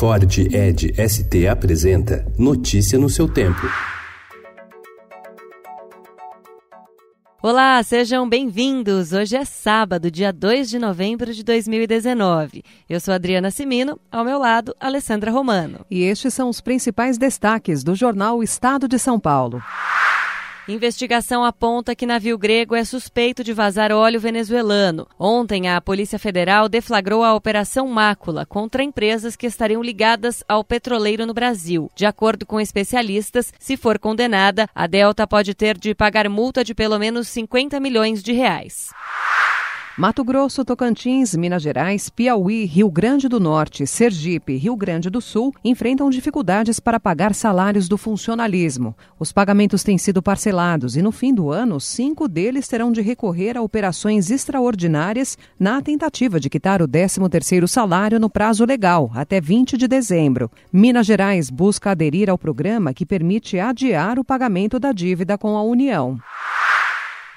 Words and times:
Ford 0.00 0.24
Ed 0.50 0.94
ST 0.96 1.46
apresenta 1.46 2.24
Notícia 2.38 2.98
no 2.98 3.10
seu 3.10 3.28
tempo. 3.28 3.60
Olá, 7.42 7.82
sejam 7.82 8.26
bem-vindos. 8.26 9.12
Hoje 9.12 9.36
é 9.36 9.44
sábado, 9.44 10.10
dia 10.10 10.32
2 10.32 10.70
de 10.70 10.78
novembro 10.78 11.34
de 11.34 11.44
2019. 11.44 12.62
Eu 12.88 12.98
sou 12.98 13.12
Adriana 13.12 13.50
Simino, 13.50 14.00
ao 14.10 14.24
meu 14.24 14.38
lado, 14.38 14.74
Alessandra 14.80 15.30
Romano. 15.30 15.84
E 15.90 16.02
estes 16.02 16.32
são 16.32 16.48
os 16.48 16.62
principais 16.62 17.18
destaques 17.18 17.84
do 17.84 17.94
jornal 17.94 18.42
Estado 18.42 18.88
de 18.88 18.98
São 18.98 19.20
Paulo. 19.20 19.62
Investigação 20.70 21.44
aponta 21.44 21.96
que 21.96 22.06
navio 22.06 22.38
grego 22.38 22.76
é 22.76 22.84
suspeito 22.84 23.42
de 23.42 23.52
vazar 23.52 23.90
óleo 23.90 24.20
venezuelano. 24.20 25.08
Ontem, 25.18 25.68
a 25.68 25.80
Polícia 25.80 26.16
Federal 26.16 26.68
deflagrou 26.68 27.24
a 27.24 27.34
Operação 27.34 27.88
Mácula 27.88 28.46
contra 28.46 28.84
empresas 28.84 29.34
que 29.34 29.48
estariam 29.48 29.82
ligadas 29.82 30.44
ao 30.46 30.62
petroleiro 30.62 31.26
no 31.26 31.34
Brasil. 31.34 31.90
De 31.96 32.06
acordo 32.06 32.46
com 32.46 32.60
especialistas, 32.60 33.52
se 33.58 33.76
for 33.76 33.98
condenada, 33.98 34.68
a 34.72 34.86
Delta 34.86 35.26
pode 35.26 35.54
ter 35.54 35.76
de 35.76 35.92
pagar 35.92 36.28
multa 36.28 36.62
de 36.62 36.72
pelo 36.72 37.00
menos 37.00 37.26
50 37.26 37.80
milhões 37.80 38.22
de 38.22 38.32
reais. 38.32 38.90
Mato 40.00 40.24
Grosso, 40.24 40.64
Tocantins, 40.64 41.36
Minas 41.36 41.62
Gerais, 41.62 42.08
Piauí, 42.08 42.64
Rio 42.64 42.90
Grande 42.90 43.28
do 43.28 43.38
Norte, 43.38 43.86
Sergipe 43.86 44.56
Rio 44.56 44.74
Grande 44.74 45.10
do 45.10 45.20
Sul 45.20 45.52
enfrentam 45.62 46.08
dificuldades 46.08 46.80
para 46.80 46.98
pagar 46.98 47.34
salários 47.34 47.86
do 47.86 47.98
funcionalismo. 47.98 48.96
Os 49.18 49.30
pagamentos 49.30 49.82
têm 49.82 49.98
sido 49.98 50.22
parcelados 50.22 50.96
e, 50.96 51.02
no 51.02 51.12
fim 51.12 51.34
do 51.34 51.50
ano, 51.50 51.78
cinco 51.78 52.26
deles 52.28 52.66
terão 52.66 52.90
de 52.90 53.02
recorrer 53.02 53.58
a 53.58 53.62
operações 53.62 54.30
extraordinárias 54.30 55.36
na 55.58 55.82
tentativa 55.82 56.40
de 56.40 56.48
quitar 56.48 56.80
o 56.80 56.88
13º 56.88 57.66
salário 57.66 58.18
no 58.18 58.30
prazo 58.30 58.64
legal, 58.64 59.10
até 59.14 59.38
20 59.38 59.76
de 59.76 59.86
dezembro. 59.86 60.50
Minas 60.72 61.04
Gerais 61.04 61.50
busca 61.50 61.90
aderir 61.90 62.30
ao 62.30 62.38
programa 62.38 62.94
que 62.94 63.04
permite 63.04 63.58
adiar 63.58 64.18
o 64.18 64.24
pagamento 64.24 64.80
da 64.80 64.92
dívida 64.92 65.36
com 65.36 65.58
a 65.58 65.62
União. 65.62 66.18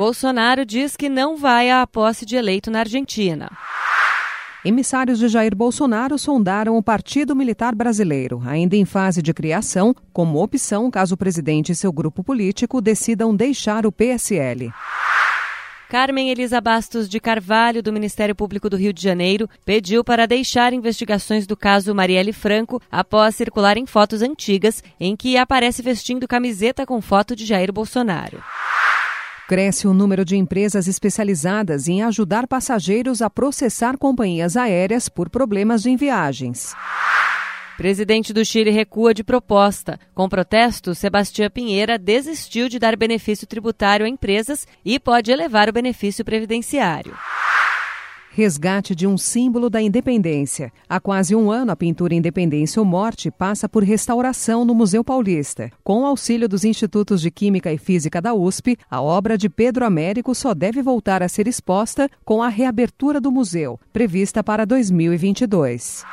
Bolsonaro 0.00 0.64
diz 0.64 0.96
que 0.96 1.10
não 1.10 1.36
vai 1.36 1.70
à 1.70 1.86
posse 1.86 2.24
de 2.24 2.34
eleito 2.34 2.70
na 2.70 2.78
Argentina. 2.78 3.50
Emissários 4.64 5.18
de 5.18 5.28
Jair 5.28 5.54
Bolsonaro 5.54 6.18
sondaram 6.18 6.78
o 6.78 6.82
Partido 6.82 7.36
Militar 7.36 7.74
Brasileiro, 7.74 8.40
ainda 8.46 8.74
em 8.74 8.86
fase 8.86 9.20
de 9.20 9.34
criação, 9.34 9.94
como 10.10 10.42
opção 10.42 10.90
caso 10.90 11.16
o 11.16 11.18
presidente 11.18 11.72
e 11.72 11.74
seu 11.74 11.92
grupo 11.92 12.24
político 12.24 12.80
decidam 12.80 13.36
deixar 13.36 13.84
o 13.84 13.92
PSL. 13.92 14.72
Carmen 15.90 16.30
Elisa 16.30 16.62
Bastos 16.62 17.06
de 17.06 17.20
Carvalho, 17.20 17.82
do 17.82 17.92
Ministério 17.92 18.34
Público 18.34 18.70
do 18.70 18.78
Rio 18.78 18.94
de 18.94 19.02
Janeiro, 19.02 19.50
pediu 19.66 20.02
para 20.02 20.24
deixar 20.24 20.72
investigações 20.72 21.46
do 21.46 21.56
caso 21.56 21.94
Marielle 21.94 22.32
Franco 22.32 22.80
após 22.90 23.34
circularem 23.34 23.84
fotos 23.84 24.22
antigas 24.22 24.82
em 24.98 25.14
que 25.14 25.36
aparece 25.36 25.82
vestindo 25.82 26.26
camiseta 26.26 26.86
com 26.86 27.02
foto 27.02 27.36
de 27.36 27.44
Jair 27.44 27.70
Bolsonaro. 27.70 28.42
Cresce 29.50 29.88
o 29.88 29.92
número 29.92 30.24
de 30.24 30.36
empresas 30.36 30.86
especializadas 30.86 31.88
em 31.88 32.04
ajudar 32.04 32.46
passageiros 32.46 33.20
a 33.20 33.28
processar 33.28 33.98
companhias 33.98 34.56
aéreas 34.56 35.08
por 35.08 35.28
problemas 35.28 35.84
em 35.86 35.96
viagens. 35.96 36.72
Presidente 37.76 38.32
do 38.32 38.44
Chile 38.44 38.70
recua 38.70 39.12
de 39.12 39.24
proposta. 39.24 39.98
Com 40.14 40.28
protesto, 40.28 40.94
Sebastião 40.94 41.50
Pinheira 41.50 41.98
desistiu 41.98 42.68
de 42.68 42.78
dar 42.78 42.94
benefício 42.94 43.44
tributário 43.44 44.06
a 44.06 44.08
empresas 44.08 44.68
e 44.84 45.00
pode 45.00 45.32
elevar 45.32 45.68
o 45.68 45.72
benefício 45.72 46.24
previdenciário. 46.24 47.18
Resgate 48.32 48.94
de 48.94 49.08
um 49.08 49.18
símbolo 49.18 49.68
da 49.68 49.82
independência. 49.82 50.72
Há 50.88 51.00
quase 51.00 51.34
um 51.34 51.50
ano, 51.50 51.72
a 51.72 51.76
pintura 51.76 52.14
Independência 52.14 52.78
ou 52.78 52.86
Morte 52.86 53.28
passa 53.28 53.68
por 53.68 53.82
restauração 53.82 54.64
no 54.64 54.72
Museu 54.72 55.02
Paulista. 55.02 55.68
Com 55.82 56.02
o 56.02 56.06
auxílio 56.06 56.48
dos 56.48 56.64
Institutos 56.64 57.20
de 57.20 57.28
Química 57.28 57.72
e 57.72 57.76
Física 57.76 58.20
da 58.20 58.32
USP, 58.32 58.76
a 58.88 59.02
obra 59.02 59.36
de 59.36 59.48
Pedro 59.48 59.84
Américo 59.84 60.32
só 60.32 60.54
deve 60.54 60.80
voltar 60.80 61.24
a 61.24 61.28
ser 61.28 61.48
exposta 61.48 62.08
com 62.24 62.40
a 62.40 62.48
reabertura 62.48 63.20
do 63.20 63.32
museu, 63.32 63.80
prevista 63.92 64.44
para 64.44 64.64
2022. 64.64 66.04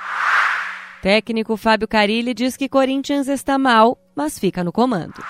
Técnico 1.03 1.55
Fábio 1.55 1.88
Carilli 1.88 2.34
diz 2.34 2.57
que 2.57 2.67
Corinthians 2.67 3.28
está 3.28 3.59
mal, 3.59 3.95
mas 4.16 4.39
fica 4.39 4.63
no 4.63 4.72
comando. 4.72 5.23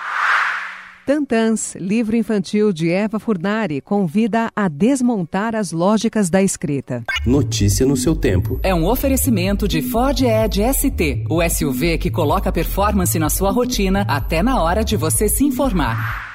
Tantãs, 1.08 1.74
livro 1.76 2.14
infantil 2.16 2.70
de 2.70 2.90
Eva 2.90 3.18
Furnari, 3.18 3.80
convida 3.80 4.52
a 4.54 4.68
desmontar 4.68 5.56
as 5.56 5.72
lógicas 5.72 6.28
da 6.28 6.42
escrita. 6.42 7.02
Notícia 7.24 7.86
no 7.86 7.96
seu 7.96 8.14
tempo. 8.14 8.60
É 8.62 8.74
um 8.74 8.86
oferecimento 8.86 9.66
de 9.66 9.80
Ford 9.80 10.20
Edge 10.20 10.62
ST, 10.70 11.24
o 11.30 11.40
SUV 11.48 11.96
que 11.96 12.10
coloca 12.10 12.52
performance 12.52 13.18
na 13.18 13.30
sua 13.30 13.50
rotina 13.50 14.02
até 14.06 14.42
na 14.42 14.62
hora 14.62 14.84
de 14.84 14.98
você 14.98 15.30
se 15.30 15.46
informar. 15.46 16.27